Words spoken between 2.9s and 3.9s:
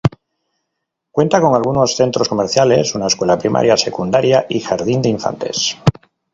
una escuela primaria,